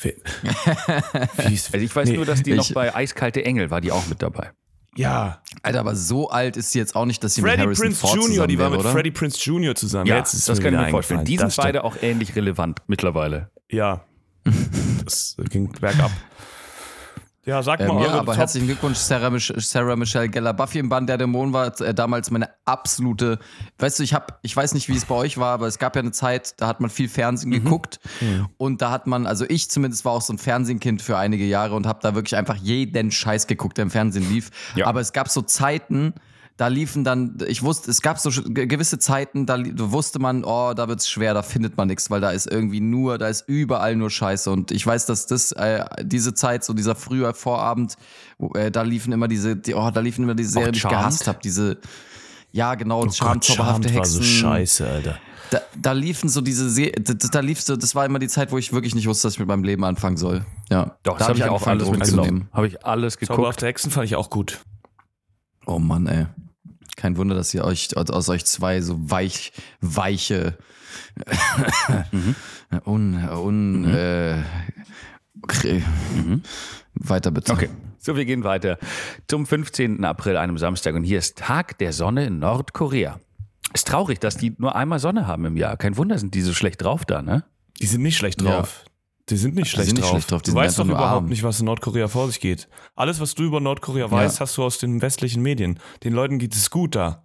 Wie 0.00 0.14
wie 1.48 1.54
ist, 1.54 1.74
Also 1.74 1.84
ich 1.84 1.94
weiß 1.94 2.08
Nee, 2.08 2.16
nur, 2.16 2.24
dass 2.24 2.42
die 2.42 2.52
ich- 2.52 2.56
noch 2.56 2.72
bei 2.72 2.94
Eiskalte 2.94 3.44
Engel 3.44 3.70
war, 3.70 3.80
die 3.82 3.92
auch 3.92 4.06
mit 4.06 4.22
dabei. 4.22 4.52
Ja. 4.96 5.42
Alter, 5.62 5.80
aber 5.80 5.96
so 5.96 6.30
alt 6.30 6.56
ist 6.56 6.72
sie 6.72 6.78
jetzt 6.78 6.96
auch 6.96 7.04
nicht, 7.04 7.22
dass 7.22 7.34
sie 7.34 7.42
mit 7.42 7.50
Freddie 7.50 7.62
Harrison 7.62 7.84
Prince 7.84 8.00
Ford 8.00 8.14
Jr., 8.14 8.26
zusammen 8.26 8.48
die 8.48 8.58
war 8.58 8.70
mit 8.70 8.80
oder? 8.80 8.92
Freddie 8.92 9.10
Prince 9.10 9.38
Jr. 9.42 9.74
zusammen. 9.74 10.06
Ja, 10.06 10.16
jetzt 10.16 10.34
ist 10.34 10.48
das 10.48 10.60
kann 10.60 10.74
ich 10.74 10.80
mir 10.80 10.88
vorstellen. 10.88 11.24
Die 11.24 11.36
sind 11.36 11.54
beide 11.56 11.84
auch 11.84 11.96
ähnlich 12.00 12.34
relevant 12.36 12.80
mittlerweile. 12.86 13.50
Ja. 13.70 14.04
Das 15.04 15.36
ging 15.48 15.72
bergab. 15.72 16.10
Ja, 17.46 17.62
sag 17.62 17.80
mal 17.80 17.88
Ähm, 17.96 17.98
ja, 18.02 18.08
aber 18.10 18.26
Top- 18.32 18.36
herzlichen 18.36 18.66
Glückwunsch, 18.66 18.98
Sarah, 18.98 19.30
Mich 19.30 19.50
Sarah 19.56 19.96
Michelle 19.96 20.28
Gellar. 20.28 20.52
Buffy 20.52 20.78
im 20.78 20.90
Band 20.90 21.08
der 21.08 21.16
Dämonen 21.16 21.54
war 21.54 21.80
äh, 21.80 21.94
damals 21.94 22.30
meine 22.30 22.50
absolute. 22.66 23.38
Weißt 23.78 23.98
du, 23.98 24.02
ich 24.02 24.12
habe, 24.12 24.26
ich 24.42 24.54
weiß 24.54 24.74
nicht, 24.74 24.88
wie 24.90 24.96
es 24.96 25.06
bei 25.06 25.14
euch 25.14 25.38
war, 25.38 25.54
aber 25.54 25.66
es 25.66 25.78
gab 25.78 25.96
ja 25.96 26.00
eine 26.02 26.12
Zeit, 26.12 26.60
da 26.60 26.66
hat 26.66 26.80
man 26.80 26.90
viel 26.90 27.08
Fernsehen 27.08 27.48
Mhm. 27.50 27.64
geguckt 27.64 27.98
und 28.58 28.82
da 28.82 28.90
hat 28.90 29.06
man, 29.06 29.26
also 29.26 29.46
ich 29.48 29.70
zumindest 29.70 30.04
war 30.04 30.12
auch 30.12 30.22
so 30.22 30.34
ein 30.34 30.38
Fernsehkind 30.38 31.00
für 31.00 31.16
einige 31.16 31.44
Jahre 31.46 31.74
und 31.76 31.86
habe 31.86 32.00
da 32.02 32.14
wirklich 32.14 32.36
einfach 32.36 32.56
jeden 32.56 33.10
Scheiß 33.10 33.46
geguckt, 33.46 33.78
der 33.78 33.84
im 33.84 33.90
Fernsehen 33.90 34.28
lief. 34.30 34.50
Ja. 34.76 34.86
Aber 34.86 35.00
es 35.00 35.12
gab 35.14 35.28
so 35.30 35.40
Zeiten. 35.40 36.12
Da 36.60 36.68
liefen 36.68 37.04
dann, 37.04 37.38
ich 37.48 37.62
wusste, 37.62 37.90
es 37.90 38.02
gab 38.02 38.18
so 38.18 38.28
ge- 38.30 38.66
gewisse 38.66 38.98
Zeiten, 38.98 39.46
da 39.46 39.56
wusste 39.90 40.18
man, 40.18 40.44
oh, 40.44 40.74
da 40.74 40.88
wird's 40.88 41.08
schwer, 41.08 41.32
da 41.32 41.42
findet 41.42 41.78
man 41.78 41.88
nichts, 41.88 42.10
weil 42.10 42.20
da 42.20 42.32
ist 42.32 42.46
irgendwie 42.46 42.80
nur, 42.80 43.16
da 43.16 43.28
ist 43.28 43.44
überall 43.48 43.96
nur 43.96 44.10
Scheiße. 44.10 44.50
Und 44.50 44.70
ich 44.70 44.86
weiß, 44.86 45.06
dass 45.06 45.24
das, 45.26 45.52
äh, 45.52 45.86
diese 46.02 46.34
Zeit, 46.34 46.62
so 46.62 46.74
dieser 46.74 46.94
frühe 46.94 47.32
Vorabend, 47.32 47.94
wo, 48.36 48.52
äh, 48.52 48.70
da 48.70 48.82
liefen 48.82 49.10
immer 49.14 49.26
diese, 49.26 49.56
die, 49.56 49.72
oh, 49.74 49.90
da 49.90 50.00
liefen 50.00 50.24
immer 50.24 50.34
diese 50.34 50.50
Serien, 50.50 50.72
die 50.72 50.76
ich 50.80 50.82
gehasst 50.86 51.26
habe, 51.28 51.38
diese, 51.42 51.78
ja, 52.52 52.74
genau, 52.74 53.04
Oh 53.04 53.10
Charmed, 53.10 53.42
zauberhafte 53.42 53.88
Charmed 53.88 53.94
war 53.94 54.02
Hexen. 54.02 54.16
so 54.18 54.22
scheiße, 54.22 54.86
Alter. 54.86 55.18
Da, 55.50 55.60
da 55.80 55.92
liefen 55.92 56.28
so 56.28 56.42
diese, 56.42 56.68
Se 56.68 56.92
da, 56.92 57.14
da 57.14 57.40
lief 57.40 57.62
so, 57.62 57.74
das 57.74 57.94
war 57.94 58.04
immer 58.04 58.18
die 58.18 58.28
Zeit, 58.28 58.52
wo 58.52 58.58
ich 58.58 58.70
wirklich 58.74 58.94
nicht 58.94 59.06
wusste, 59.06 59.28
dass 59.28 59.32
ich 59.32 59.38
mit 59.38 59.48
meinem 59.48 59.64
Leben 59.64 59.82
anfangen 59.82 60.18
soll. 60.18 60.44
Ja, 60.70 60.98
Doch, 61.04 61.16
da 61.16 61.28
das 61.28 61.28
hab 61.28 61.28
habe 61.28 61.38
ich 61.38 61.44
auch 61.46 61.66
alles 61.66 61.90
mitgenommen. 61.90 62.48
Habe 62.52 62.66
ich 62.66 62.84
alles 62.84 63.16
geguckt. 63.16 63.34
Zauberhafte 63.36 63.64
Hexen 63.64 63.90
fand 63.90 64.04
ich 64.04 64.14
auch 64.14 64.28
gut. 64.28 64.60
Oh 65.66 65.78
Mann, 65.78 66.06
ey. 66.06 66.26
Kein 66.96 67.16
Wunder, 67.16 67.34
dass 67.34 67.52
ihr 67.54 67.64
euch 67.64 67.96
aus 67.96 68.28
euch 68.28 68.44
zwei 68.44 68.80
so 68.80 69.10
weich, 69.10 69.52
weiche, 69.80 70.56
un, 72.84 73.14
un, 73.28 73.84
äh, 73.94 74.42
okay. 75.42 75.82
weiter 76.94 77.30
bitte. 77.30 77.52
Okay. 77.52 77.68
So, 77.98 78.16
wir 78.16 78.24
gehen 78.24 78.44
weiter 78.44 78.78
zum 79.28 79.46
15. 79.46 80.04
April, 80.04 80.36
einem 80.36 80.56
Samstag. 80.58 80.94
Und 80.94 81.04
hier 81.04 81.18
ist 81.18 81.36
Tag 81.38 81.76
der 81.78 81.92
Sonne 81.92 82.26
in 82.26 82.38
Nordkorea. 82.38 83.20
Ist 83.74 83.86
traurig, 83.88 84.18
dass 84.20 84.36
die 84.36 84.54
nur 84.58 84.74
einmal 84.74 84.98
Sonne 84.98 85.26
haben 85.26 85.44
im 85.44 85.56
Jahr. 85.56 85.76
Kein 85.76 85.96
Wunder, 85.96 86.18
sind 86.18 86.34
die 86.34 86.40
so 86.40 86.54
schlecht 86.54 86.82
drauf 86.82 87.04
da, 87.04 87.22
ne? 87.22 87.44
Die 87.80 87.86
sind 87.86 88.02
nicht 88.02 88.16
schlecht 88.16 88.40
Ja. 88.42 88.56
drauf. 88.58 88.84
Die 89.30 89.36
sind 89.36 89.54
nicht 89.54 89.66
Die 89.66 89.70
schlecht 89.70 89.86
sind 89.88 89.96
nicht 89.96 90.04
drauf. 90.04 90.10
schlecht 90.10 90.30
drauf, 90.30 90.42
die 90.42 90.50
du 90.50 90.56
weißt 90.56 90.78
doch 90.78 90.84
überhaupt 90.84 91.22
arm. 91.22 91.26
nicht, 91.26 91.42
was 91.44 91.60
in 91.60 91.66
Nordkorea 91.66 92.08
vor 92.08 92.26
sich 92.26 92.40
geht. 92.40 92.68
Alles, 92.96 93.20
was 93.20 93.34
du 93.34 93.44
über 93.44 93.60
Nordkorea 93.60 94.06
Ja. 94.06 94.10
weißt, 94.10 94.40
hast 94.40 94.56
du 94.56 94.64
aus 94.64 94.78
den 94.78 95.00
westlichen 95.02 95.42
Medien. 95.42 95.78
Den 96.04 96.12
Leuten 96.12 96.38
geht 96.38 96.54
es 96.54 96.70
gut 96.70 96.94
da. 96.96 97.24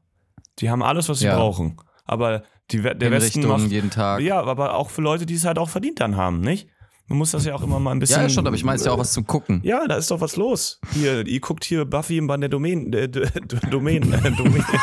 Die 0.59 0.69
haben 0.69 0.83
alles, 0.83 1.09
was 1.09 1.19
sie 1.19 1.25
Ja. 1.25 1.35
brauchen. 1.35 1.77
Aber 2.05 2.43
die, 2.71 2.81
der 2.81 3.11
Westen 3.11 3.45
macht. 3.47 3.69
jeden 3.71 3.89
Tag. 3.89 4.21
Ja, 4.21 4.41
aber 4.43 4.75
auch 4.75 4.89
für 4.89 5.01
Leute, 5.01 5.25
die 5.25 5.33
es 5.35 5.43
halt 5.45 5.57
auch 5.57 5.69
verdient 5.69 5.99
dann 5.99 6.15
haben, 6.15 6.41
nicht? 6.41 6.67
Man 7.07 7.19
muss 7.19 7.29
das 7.31 7.45
ja 7.45 7.53
auch 7.53 7.61
immer 7.61 7.79
mal 7.79 7.91
ein 7.91 7.99
bisschen. 7.99 8.17
Ja, 8.17 8.23
ja, 8.23 8.29
schon, 8.29 8.47
aber 8.47 8.55
ich 8.55 8.63
meine, 8.63 8.77
es 8.77 8.81
ist 8.81 8.85
ja 8.87 8.91
auch 8.91 8.97
was 8.97 9.13
zum 9.13 9.27
Gucken. 9.27 9.61
Ja, 9.63 9.85
da 9.87 9.95
ist 9.95 10.09
doch 10.09 10.21
was 10.21 10.37
los. 10.37 10.79
Hier, 10.93 11.25
ihr 11.27 11.39
guckt 11.39 11.63
hier 11.63 11.85
Buffy 11.85 12.17
im 12.17 12.25
Bann 12.25 12.41
der 12.41 12.49
Domain. 12.49 12.91
Äh, 12.93 13.07
D- 13.09 13.25
D- 13.45 13.69
Domain. 13.69 14.11
Äh, 14.11 14.31
Domain. 14.31 14.65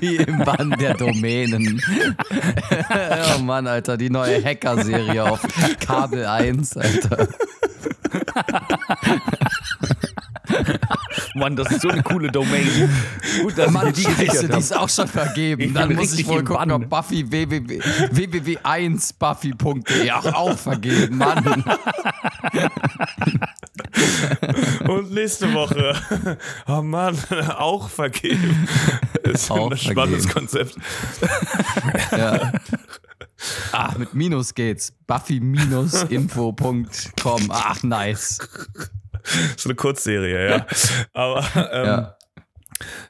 Wie 0.00 0.16
im 0.16 0.38
Bann 0.38 0.70
der 0.78 0.94
Domänen. 0.94 1.82
oh 3.36 3.38
Mann, 3.42 3.66
Alter, 3.66 3.96
die 3.96 4.10
neue 4.10 4.42
Hacker-Serie 4.42 5.24
auf 5.24 5.40
Kabel 5.80 6.26
1, 6.26 6.76
Alter. 6.76 7.28
Mann, 11.34 11.56
das 11.56 11.70
ist 11.70 11.82
so 11.82 11.88
eine 11.88 12.02
coole 12.02 12.30
Domain. 12.30 12.66
Gut, 13.42 13.56
dass 13.56 13.70
Mann, 13.70 13.92
die 13.92 14.02
Scheiße, 14.02 14.48
die 14.48 14.58
ist 14.58 14.76
auch 14.76 14.88
schon 14.88 15.08
vergeben. 15.08 15.62
Ich 15.62 15.72
Dann 15.72 15.94
muss 15.94 16.18
ich 16.18 16.26
wohl 16.26 16.44
gucken, 16.44 16.68
Bann. 16.68 16.82
ob 16.82 16.88
Buffy 16.88 17.30
www, 17.30 17.80
www1buffy.de 18.12 20.10
auch, 20.10 20.34
auch 20.34 20.58
vergeben. 20.58 21.18
Mann. 21.18 21.64
Und 24.88 25.12
nächste 25.12 25.52
Woche. 25.54 25.94
Oh 26.66 26.82
Mann, 26.82 27.16
auch 27.56 27.88
vergeben. 27.88 28.68
Ist 29.22 29.50
Auch 29.50 29.70
ein 29.70 29.76
spannendes. 29.76 30.28
Konzept. 30.28 30.76
Ja. 32.12 32.52
Ach, 33.72 33.98
mit 33.98 34.14
Minus 34.14 34.54
geht's. 34.54 34.92
Buffy-info.com. 35.06 37.50
Ach, 37.50 37.82
nice. 37.82 38.38
So 39.56 39.68
eine 39.68 39.76
Kurzserie, 39.76 40.50
ja. 40.50 40.66
Aber 41.12 41.44
ähm, 41.72 41.86
ja. 41.86 42.16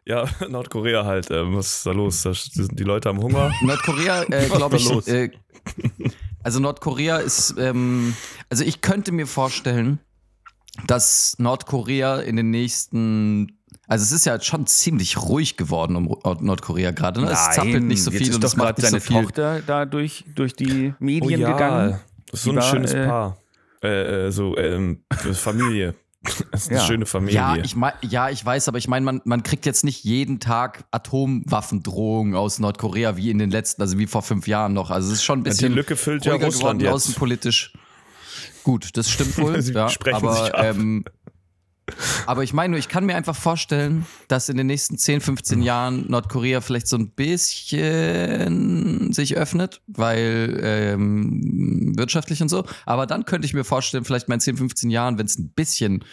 Ja. 0.04 0.28
Nordkorea 0.48 1.04
halt. 1.04 1.30
Ähm, 1.30 1.56
was 1.56 1.76
ist 1.76 1.86
da 1.86 1.92
los? 1.92 2.22
Da 2.22 2.34
sind 2.34 2.78
die 2.78 2.84
Leute 2.84 3.08
am 3.08 3.22
Hunger. 3.22 3.52
Nordkorea, 3.62 4.24
äh, 4.24 4.48
glaube 4.48 4.76
ich. 4.76 5.08
Äh, 5.08 5.30
also 6.42 6.60
Nordkorea 6.60 7.18
ist, 7.18 7.54
ähm, 7.58 8.14
also 8.50 8.64
ich 8.64 8.80
könnte 8.80 9.12
mir 9.12 9.26
vorstellen, 9.26 10.00
dass 10.86 11.34
Nordkorea 11.38 12.20
in 12.20 12.36
den 12.36 12.50
nächsten, 12.50 13.58
also 13.86 14.02
es 14.02 14.12
ist 14.12 14.24
ja 14.26 14.40
schon 14.40 14.66
ziemlich 14.66 15.18
ruhig 15.20 15.56
geworden 15.56 15.96
um 15.96 16.16
Nordkorea 16.44 16.90
gerade. 16.92 17.20
Ne? 17.20 17.30
es 17.30 17.50
zappelt 17.50 17.82
nicht 17.84 18.02
so 18.02 18.10
jetzt 18.10 18.18
viel 18.18 18.28
ist 18.30 18.34
und 18.36 18.44
doch 18.44 18.48
es 18.48 18.56
macht 18.56 18.76
gerade 18.76 18.80
nicht 18.82 18.90
so 18.90 18.98
seine 18.98 19.00
viel. 19.00 19.22
Tochter 19.22 19.60
da 19.66 19.84
durch, 19.86 20.24
durch 20.34 20.54
die 20.54 20.94
Medien 20.98 21.40
gegangen. 21.40 22.00
Das 22.30 22.40
ist 22.40 22.44
so 22.44 22.50
Die 22.52 22.56
ein 22.56 22.62
war, 22.62 22.70
schönes 22.70 22.92
äh, 22.94 23.06
Paar. 23.06 23.36
Äh, 23.82 24.26
äh, 24.26 24.30
so, 24.30 24.56
ähm, 24.56 25.02
Familie. 25.34 25.94
Das 26.52 26.62
ist 26.62 26.68
eine 26.70 26.78
Ja. 26.78 26.86
schöne 26.86 27.04
Familie. 27.04 27.34
Ja, 27.34 27.56
ich 27.56 27.74
mein, 27.74 27.94
ja, 28.02 28.30
ich 28.30 28.46
weiß, 28.46 28.68
aber 28.68 28.78
ich 28.78 28.86
meine, 28.86 29.04
man, 29.04 29.20
man 29.24 29.42
kriegt 29.42 29.66
jetzt 29.66 29.82
nicht 29.82 30.04
jeden 30.04 30.38
Tag 30.38 30.84
Atomwaffendrohungen 30.92 32.36
aus 32.36 32.60
Nordkorea 32.60 33.16
wie 33.16 33.30
in 33.30 33.38
den 33.38 33.50
letzten, 33.50 33.82
also 33.82 33.98
wie 33.98 34.06
vor 34.06 34.22
fünf 34.22 34.46
Jahren 34.46 34.72
noch. 34.72 34.90
Also 34.92 35.08
es 35.08 35.14
ist 35.18 35.24
schon 35.24 35.40
ein 35.40 35.44
die 35.44 35.50
bisschen 35.50 35.72
Lücke 35.74 35.96
füllt 35.96 36.24
ja 36.24 36.34
Russland 36.34 36.54
geworden, 36.58 36.80
jetzt. 36.80 36.92
außenpolitisch. 36.92 37.72
Gut, 38.64 38.96
das 38.96 39.10
stimmt 39.10 39.38
wohl. 39.42 39.60
Sie 39.62 39.72
ja, 39.72 39.88
sprechen 39.88 40.16
aber, 40.16 40.34
sich 40.34 40.54
ab. 40.54 40.64
Ähm, 40.64 41.04
aber 42.26 42.44
ich 42.44 42.52
meine 42.52 42.72
nur, 42.72 42.78
ich 42.78 42.88
kann 42.88 43.04
mir 43.04 43.16
einfach 43.16 43.36
vorstellen, 43.36 44.06
dass 44.28 44.48
in 44.48 44.56
den 44.56 44.66
nächsten 44.66 44.98
10, 44.98 45.20
15 45.20 45.62
Jahren 45.62 46.08
Nordkorea 46.08 46.60
vielleicht 46.60 46.86
so 46.86 46.96
ein 46.96 47.10
bisschen 47.10 49.12
sich 49.12 49.36
öffnet, 49.36 49.80
weil 49.88 50.60
ähm, 50.62 51.92
wirtschaftlich 51.96 52.40
und 52.40 52.48
so. 52.48 52.64
Aber 52.86 53.06
dann 53.06 53.24
könnte 53.24 53.46
ich 53.46 53.54
mir 53.54 53.64
vorstellen, 53.64 54.04
vielleicht 54.04 54.28
mal 54.28 54.36
in 54.36 54.40
10, 54.40 54.56
15 54.58 54.90
Jahren, 54.90 55.18
wenn 55.18 55.26
es 55.26 55.38
ein 55.38 55.50
bisschen 55.50 56.04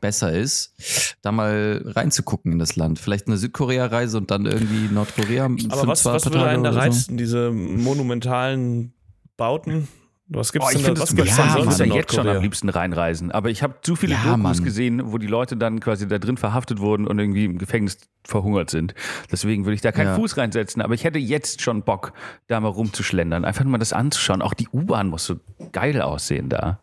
besser 0.00 0.32
ist, 0.32 1.16
da 1.22 1.32
mal 1.32 1.82
reinzugucken 1.84 2.52
in 2.52 2.58
das 2.58 2.76
Land. 2.76 2.98
Vielleicht 2.98 3.26
eine 3.26 3.36
Südkorea-Reise 3.36 4.18
und 4.18 4.30
dann 4.30 4.46
irgendwie 4.46 4.92
Nordkorea. 4.92 5.44
Aber 5.44 5.88
was, 5.88 6.04
was 6.04 6.24
würde 6.24 6.44
einen 6.44 6.62
da 6.62 6.70
oder 6.70 6.80
so. 6.80 6.86
reizen? 6.86 7.16
Diese 7.16 7.50
monumentalen 7.50 8.92
Bauten? 9.36 9.88
Was 10.30 10.52
gibt's 10.52 10.66
Oh, 10.68 10.70
ich 10.70 10.76
denn 10.76 10.84
finde 10.84 10.98
da? 11.00 11.04
es 11.04 11.10
Was 11.10 11.16
gibt's 11.16 11.36
ja, 11.38 11.44
denn 11.54 11.62
sonst 11.64 11.78
ja 11.78 11.84
in 11.86 11.92
jetzt 11.92 12.14
schon 12.14 12.28
am 12.28 12.42
liebsten 12.42 12.68
reinreisen. 12.68 13.32
Aber 13.32 13.48
ich 13.50 13.62
habe 13.62 13.76
zu 13.80 13.96
viele 13.96 14.12
Ja, 14.14 14.22
Dokus 14.24 14.38
Mann. 14.38 14.64
gesehen, 14.64 15.12
wo 15.12 15.16
die 15.18 15.26
Leute 15.26 15.56
dann 15.56 15.80
quasi 15.80 16.06
da 16.06 16.18
drin 16.18 16.36
verhaftet 16.36 16.80
wurden 16.80 17.06
und 17.06 17.18
irgendwie 17.18 17.46
im 17.46 17.56
Gefängnis 17.58 17.98
verhungert 18.24 18.68
sind. 18.68 18.94
Deswegen 19.32 19.64
würde 19.64 19.74
ich 19.74 19.80
da 19.80 19.90
keinen 19.90 20.08
Ja. 20.08 20.14
Fuß 20.16 20.36
reinsetzen. 20.36 20.82
Aber 20.82 20.92
ich 20.94 21.04
hätte 21.04 21.18
jetzt 21.18 21.62
schon 21.62 21.82
Bock, 21.82 22.12
da 22.46 22.60
mal 22.60 22.68
rumzuschlendern. 22.68 23.44
Einfach 23.46 23.64
nur 23.64 23.72
mal 23.72 23.78
das 23.78 23.92
anzuschauen. 23.94 24.42
Auch 24.42 24.54
die 24.54 24.68
U-Bahn 24.70 25.08
muss 25.08 25.24
so 25.24 25.36
geil 25.72 26.02
aussehen 26.02 26.48
da. 26.50 26.80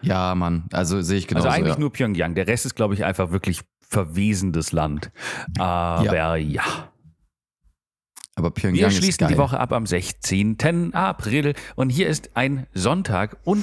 Ja, 0.00 0.34
Mann, 0.34 0.64
also 0.72 1.02
sehe 1.02 1.18
ich 1.18 1.28
genauso. 1.28 1.48
also 1.48 1.58
eigentlich 1.60 1.74
ja. 1.74 1.80
nur 1.80 1.92
Pyongyang. 1.92 2.34
Der 2.34 2.46
Rest 2.46 2.64
ist, 2.66 2.74
glaube 2.74 2.94
ich, 2.94 3.04
einfach 3.04 3.30
wirklich 3.32 3.60
verwesendes 3.80 4.72
Land. 4.72 5.12
Aber 5.58 6.36
ja. 6.36 6.62
Aber 8.42 8.50
Pyongyang 8.50 8.80
Wir 8.80 8.88
ist 8.88 8.96
schließen 8.96 9.18
geil. 9.20 9.28
die 9.28 9.38
Woche 9.38 9.60
ab 9.60 9.72
am 9.72 9.86
16. 9.86 10.94
April 10.94 11.54
und 11.76 11.90
hier 11.90 12.08
ist 12.08 12.30
ein 12.34 12.66
Sonntag 12.74 13.36
und 13.44 13.62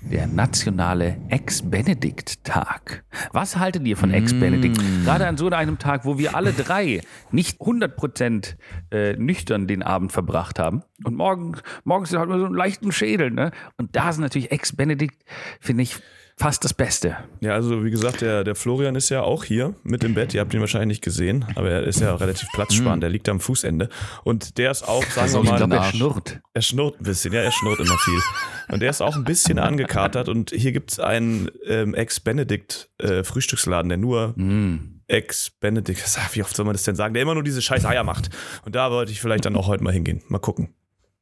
der 0.00 0.26
nationale 0.26 1.16
Ex-Benedikt-Tag. 1.28 3.04
Was 3.32 3.56
haltet 3.56 3.86
ihr 3.86 3.96
von 3.96 4.10
Ex-Benedikt? 4.10 4.80
Gerade 5.04 5.28
an 5.28 5.36
so 5.36 5.48
einem 5.48 5.78
Tag, 5.78 6.04
wo 6.04 6.18
wir 6.18 6.34
alle 6.34 6.52
drei 6.52 7.02
nicht 7.30 7.60
100% 7.60 8.56
äh, 8.90 9.12
nüchtern 9.14 9.68
den 9.68 9.84
Abend 9.84 10.10
verbracht 10.10 10.58
haben. 10.58 10.82
Und 11.04 11.14
morgen, 11.14 11.56
morgens 11.84 12.12
hat 12.12 12.28
man 12.28 12.40
so 12.40 12.46
einen 12.46 12.54
leichten 12.56 12.90
Schädel. 12.90 13.30
Ne? 13.30 13.52
Und 13.76 13.94
da 13.94 14.10
ist 14.10 14.18
natürlich 14.18 14.50
Ex-Benedikt, 14.50 15.24
finde 15.60 15.84
ich, 15.84 16.00
fast 16.38 16.64
das 16.64 16.74
Beste. 16.74 17.16
Ja, 17.40 17.54
also 17.54 17.84
wie 17.84 17.90
gesagt, 17.90 18.20
der, 18.20 18.44
der 18.44 18.54
Florian 18.54 18.94
ist 18.94 19.08
ja 19.08 19.22
auch 19.22 19.42
hier 19.44 19.74
mit 19.82 20.04
im 20.04 20.14
Bett. 20.14 20.34
Ihr 20.34 20.40
habt 20.40 20.52
ihn 20.52 20.60
wahrscheinlich 20.60 20.88
nicht 20.98 21.02
gesehen, 21.04 21.46
aber 21.54 21.70
er 21.70 21.84
ist 21.84 22.00
ja 22.00 22.14
relativ 22.14 22.48
platzsparend. 22.52 23.02
Der 23.02 23.10
liegt 23.10 23.28
am 23.28 23.40
Fußende. 23.40 23.88
Und 24.24 24.58
der 24.58 24.70
ist 24.70 24.82
auch, 24.86 25.02
sagen 25.04 25.26
wir 25.26 25.28
soll 25.28 25.44
ich 25.44 25.50
mal, 25.50 25.58
dann 25.58 25.72
Er 25.72 25.84
schnurrt. 25.84 26.40
Er 26.52 26.62
schnurrt 26.62 27.00
ein 27.00 27.04
bisschen, 27.04 27.32
ja, 27.32 27.40
er 27.40 27.52
schnurrt 27.52 27.80
immer 27.80 27.96
viel. 27.98 28.20
Und 28.68 28.80
der 28.80 28.90
ist 28.90 29.00
auch 29.00 29.16
ein 29.16 29.24
bisschen 29.24 29.58
angekatert. 29.58 30.28
Und 30.28 30.50
hier 30.50 30.72
gibt 30.72 30.92
es 30.92 31.00
einen 31.00 31.50
ähm, 31.66 31.94
Ex-Benedict-Frühstücksladen, 31.94 33.88
der 33.88 33.98
nur 33.98 34.34
Mm. 34.36 35.00
Ex-Benedict, 35.08 36.02
Ach, 36.18 36.34
wie 36.34 36.42
oft 36.42 36.54
soll 36.56 36.66
man 36.66 36.74
das 36.74 36.82
denn 36.82 36.96
sagen, 36.96 37.14
der 37.14 37.22
immer 37.22 37.34
nur 37.34 37.44
diese 37.44 37.62
scheiß 37.62 37.84
Eier 37.86 38.02
macht. 38.02 38.28
Und 38.64 38.74
da 38.74 38.90
wollte 38.90 39.12
ich 39.12 39.20
vielleicht 39.20 39.44
dann 39.44 39.54
auch 39.56 39.68
heute 39.68 39.84
mal 39.84 39.92
hingehen. 39.92 40.22
Mal 40.28 40.40
gucken. 40.40 40.74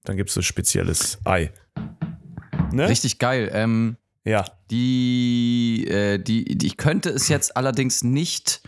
Dann 0.04 0.16
gibt 0.16 0.30
es 0.30 0.34
so 0.34 0.42
spezielles 0.42 1.18
Ei. 1.24 1.52
Ne? 2.72 2.88
Richtig 2.88 3.18
geil. 3.18 3.50
Ähm, 3.52 3.96
Ja. 4.24 4.44
die, 4.70 5.86
äh, 5.88 6.18
die, 6.18 6.56
die, 6.56 6.66
ich 6.66 6.76
könnte 6.76 7.10
es 7.10 7.28
jetzt 7.28 7.56
allerdings 7.56 8.02
nicht 8.02 8.62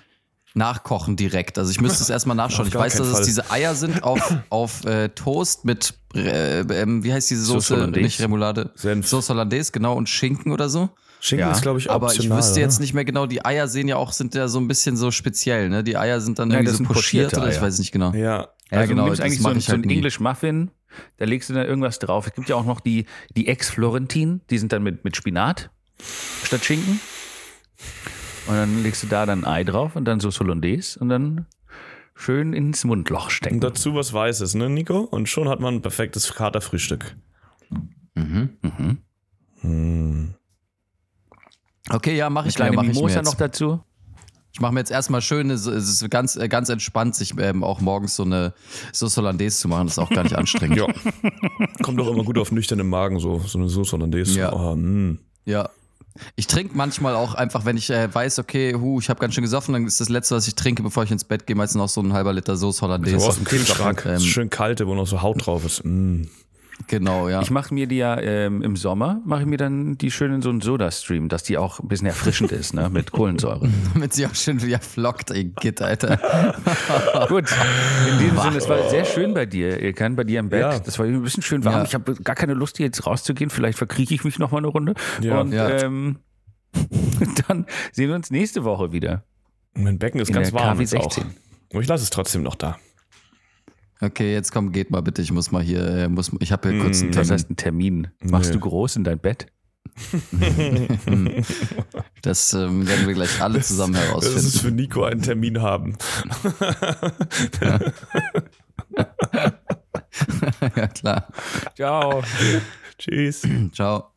nachkochen 0.54 1.16
direkt. 1.16 1.58
Also 1.58 1.70
ich 1.70 1.80
müsste 1.80 2.02
es 2.02 2.10
erstmal 2.10 2.36
nachschauen. 2.36 2.68
Ich 2.68 2.74
weiß, 2.74 2.96
dass 2.96 3.06
es 3.06 3.12
Fall. 3.14 3.24
diese 3.24 3.50
Eier 3.50 3.74
sind 3.74 4.02
auf, 4.02 4.20
auf 4.50 4.84
äh, 4.84 5.08
Toast 5.10 5.64
mit, 5.64 5.94
äh, 6.14 6.60
ähm, 6.60 7.04
wie 7.04 7.12
heißt 7.12 7.30
diese 7.30 7.42
Soße? 7.44 7.74
Hollandaise. 7.76 8.04
Nicht 8.04 8.20
Remoulade. 8.20 8.70
Senf. 8.74 9.06
Sauce 9.06 9.28
Hollandaise, 9.30 9.70
genau, 9.72 9.94
und 9.94 10.08
Schinken 10.08 10.52
oder 10.52 10.68
so. 10.68 10.90
Schinken 11.20 11.46
Ja, 11.46 11.52
ist, 11.52 11.62
glaube 11.62 11.78
ich, 11.78 11.90
Aber 11.90 12.08
ich 12.12 12.18
optional, 12.18 12.38
wüsste 12.38 12.60
jetzt 12.60 12.78
nicht 12.80 12.92
mehr 12.94 13.04
genau, 13.04 13.26
die 13.26 13.44
Eier 13.44 13.68
sehen 13.68 13.88
ja 13.88 13.96
auch, 13.96 14.12
sind 14.12 14.34
ja 14.34 14.48
so 14.48 14.58
ein 14.58 14.68
bisschen 14.68 14.96
so 14.96 15.10
speziell, 15.10 15.68
ne? 15.68 15.82
Die 15.82 15.96
Eier 15.96 16.20
sind 16.20 16.38
dann 16.38 16.50
Ja, 16.50 16.58
irgendwie 16.58 16.76
so 16.76 16.84
pochiert 16.84 17.34
oder 17.36 17.48
ich 17.48 17.60
weiß 17.60 17.78
nicht 17.78 17.92
genau. 17.92 18.12
Ja. 18.12 18.48
Ja, 18.70 18.78
also 18.78 18.88
genau, 18.90 19.02
du 19.04 19.08
nimmst 19.10 19.22
eigentlich 19.22 19.40
so, 19.40 19.48
ein- 19.48 19.56
ich 19.58 19.64
so 19.66 19.72
halt 19.72 19.84
ein 19.84 19.88
nie. 19.88 19.94
English 19.94 20.18
Muffin, 20.20 20.70
da 21.18 21.24
legst 21.24 21.48
du 21.50 21.54
dann 21.54 21.66
irgendwas 21.66 21.98
drauf. 21.98 22.26
Es 22.26 22.34
gibt 22.34 22.48
ja 22.48 22.56
auch 22.56 22.64
noch 22.64 22.80
die, 22.80 23.06
die 23.36 23.48
Ex-Florentin, 23.48 24.40
die 24.50 24.58
sind 24.58 24.72
dann 24.72 24.82
mit, 24.82 25.04
mit 25.04 25.16
Spinat 25.16 25.70
statt 26.42 26.64
Schinken. 26.64 27.00
Und 28.48 28.54
dann 28.54 28.82
legst 28.82 29.02
du 29.02 29.06
da 29.06 29.26
dann 29.26 29.44
ein 29.44 29.52
Ei 29.52 29.64
drauf 29.64 29.96
und 29.96 30.04
dann 30.04 30.20
so 30.20 30.30
Hollandaise 30.30 30.98
und 30.98 31.08
dann 31.08 31.46
schön 32.14 32.52
ins 32.54 32.84
Mundloch 32.84 33.24
Und 33.26 33.30
stecken. 33.32 33.60
dazu 33.60 33.94
was 33.94 34.12
Weißes, 34.12 34.54
ne, 34.54 34.68
Nico? 34.70 35.00
Und 35.00 35.28
schon 35.28 35.48
hat 35.48 35.60
man 35.60 35.74
ein 35.76 35.82
perfektes 35.82 36.32
Katerfrühstück. 36.34 37.16
Mhm. 38.14 38.50
Mhm. 38.62 38.98
Hm. 39.60 40.34
Okay, 41.90 42.16
ja, 42.16 42.30
mache 42.30 42.48
ich 42.48 42.58
mach 42.58 42.66
ich 42.70 42.76
mir 42.76 42.82
Mimosa 42.82 43.16
jetzt. 43.16 43.26
noch 43.26 43.34
dazu. 43.34 43.80
Ich 44.56 44.60
mache 44.62 44.72
mir 44.72 44.80
jetzt 44.80 44.90
erstmal 44.90 45.20
schön, 45.20 45.50
es 45.50 45.66
ist 45.66 46.10
ganz, 46.10 46.34
äh, 46.36 46.48
ganz 46.48 46.70
entspannt, 46.70 47.14
sich 47.14 47.34
ähm, 47.38 47.62
auch 47.62 47.82
morgens 47.82 48.16
so 48.16 48.22
eine 48.22 48.54
Sauce 48.90 49.18
Hollandaise 49.18 49.58
zu 49.58 49.68
machen. 49.68 49.86
Das 49.86 49.98
ist 49.98 49.98
auch 49.98 50.08
gar 50.08 50.22
nicht 50.22 50.34
anstrengend. 50.34 50.78
Ja. 50.86 50.86
Kommt 51.82 52.00
doch 52.00 52.08
immer 52.08 52.24
gut 52.24 52.38
auf 52.38 52.52
nüchternen 52.52 52.88
Magen, 52.88 53.18
so, 53.18 53.38
so 53.40 53.58
eine 53.58 53.68
Soße 53.68 53.92
Hollandaise. 53.92 54.38
Ja. 54.38 54.54
Oh, 54.54 54.74
mm. 54.74 55.18
Ja. 55.44 55.68
Ich 56.36 56.46
trinke 56.46 56.74
manchmal 56.74 57.16
auch 57.16 57.34
einfach, 57.34 57.66
wenn 57.66 57.76
ich 57.76 57.90
äh, 57.90 58.12
weiß, 58.14 58.38
okay, 58.38 58.74
hu, 58.74 58.98
ich 58.98 59.10
habe 59.10 59.20
ganz 59.20 59.34
schön 59.34 59.44
gesoffen, 59.44 59.74
dann 59.74 59.86
ist 59.86 60.00
das 60.00 60.08
Letzte, 60.08 60.36
was 60.36 60.48
ich 60.48 60.54
trinke, 60.54 60.82
bevor 60.82 61.04
ich 61.04 61.10
ins 61.10 61.24
Bett 61.24 61.46
gehe, 61.46 61.54
meistens 61.54 61.78
noch 61.78 61.90
so 61.90 62.00
ein 62.00 62.14
halber 62.14 62.32
Liter 62.32 62.56
Sauce 62.56 62.78
So 62.78 62.86
Hollandaise. 62.86 63.26
aus 63.26 63.34
dem 63.36 63.44
Kühlschrank. 63.44 64.06
Ähm, 64.06 64.20
schön 64.20 64.48
kalte, 64.48 64.86
wo 64.86 64.94
noch 64.94 65.06
so 65.06 65.20
Haut 65.20 65.44
drauf 65.44 65.66
ist. 65.66 65.84
Mm. 65.84 66.22
Genau, 66.88 67.28
ja. 67.28 67.40
Ich 67.42 67.50
mache 67.50 67.72
mir 67.72 67.86
die 67.86 67.96
ja 67.96 68.20
ähm, 68.20 68.62
im 68.62 68.76
Sommer, 68.76 69.20
mache 69.24 69.40
ich 69.42 69.46
mir 69.46 69.56
dann 69.56 69.96
die 69.98 70.10
schön 70.10 70.32
in 70.32 70.42
so 70.42 70.50
einen 70.50 70.60
Soda-Stream, 70.60 71.28
dass 71.28 71.42
die 71.42 71.58
auch 71.58 71.80
ein 71.80 71.88
bisschen 71.88 72.06
erfrischend 72.06 72.52
ist, 72.52 72.74
ne, 72.74 72.88
mit 72.90 73.12
Kohlensäure. 73.12 73.68
Damit 73.94 74.12
sie 74.12 74.26
auch 74.26 74.34
schön 74.34 74.62
wieder 74.62 74.78
flockt, 74.80 75.30
ey, 75.30 75.44
Git, 75.60 75.82
Alter. 75.82 76.16
Gut, 77.28 77.44
in 78.10 78.18
diesem 78.18 78.38
Sinne, 78.38 78.56
es 78.56 78.68
war 78.68 78.88
sehr 78.90 79.04
schön 79.04 79.34
bei 79.34 79.46
dir, 79.46 79.80
Ilkan, 79.82 80.16
bei 80.16 80.24
dir 80.24 80.40
im 80.40 80.48
Bett. 80.48 80.60
Ja. 80.60 80.78
Das 80.78 80.98
war 80.98 81.06
ein 81.06 81.22
bisschen 81.22 81.42
schön 81.42 81.64
warm. 81.64 81.76
Ja. 81.76 81.84
Ich 81.84 81.94
habe 81.94 82.14
gar 82.16 82.34
keine 82.34 82.54
Lust, 82.54 82.76
hier 82.76 82.86
jetzt 82.86 83.06
rauszugehen. 83.06 83.50
Vielleicht 83.50 83.78
verkriege 83.78 84.14
ich 84.14 84.24
mich 84.24 84.38
noch 84.38 84.50
mal 84.52 84.58
eine 84.58 84.68
Runde. 84.68 84.94
Ja. 85.20 85.40
Und 85.40 85.52
Ja. 85.52 85.68
Ähm, 85.70 86.18
dann 87.48 87.66
sehen 87.92 88.08
wir 88.08 88.16
uns 88.16 88.30
nächste 88.30 88.64
Woche 88.64 88.92
wieder. 88.92 89.24
Mein 89.74 89.98
Becken 89.98 90.20
ist 90.20 90.28
In 90.28 90.34
ganz 90.34 90.52
warm 90.52 90.76
KW 90.76 90.82
jetzt 90.82 90.96
auch. 90.96 91.12
16. 91.12 91.24
Aber 91.72 91.80
ich 91.82 91.88
lasse 91.88 92.04
es 92.04 92.10
trotzdem 92.10 92.42
noch 92.42 92.54
da. 92.54 92.78
Okay, 94.00 94.32
jetzt 94.32 94.52
komm, 94.52 94.72
geht 94.72 94.90
mal 94.90 95.00
bitte. 95.00 95.22
Ich 95.22 95.32
muss 95.32 95.50
mal 95.50 95.62
hier, 95.62 95.84
äh, 95.86 96.08
muss, 96.08 96.30
ich 96.40 96.52
habe 96.52 96.70
hier 96.70 96.80
kurz 96.82 97.00
einen 97.02 97.12
Das 97.12 97.28
Termin. 97.28 97.32
heißt, 97.32 97.50
ein 97.50 97.56
Termin. 97.56 98.08
Machst 98.22 98.50
Nö. 98.50 98.58
du 98.58 98.68
groß 98.68 98.96
in 98.96 99.04
dein 99.04 99.18
Bett? 99.18 99.46
Das 102.22 102.52
ähm, 102.54 102.86
werden 102.88 103.06
wir 103.06 103.14
gleich 103.14 103.40
alle 103.40 103.60
zusammen 103.60 103.94
Das 103.94 104.02
ist 104.02 104.08
herausfinden. 104.10 104.58
für 104.58 104.70
Nico 104.72 105.04
einen 105.04 105.22
Termin 105.22 105.62
haben. 105.62 105.96
ja, 110.76 110.86
klar. 110.88 111.28
Ciao. 111.76 112.22
Tschüss. 112.98 113.42
Ciao. 113.72 114.10